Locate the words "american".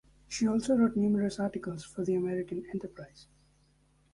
2.15-2.65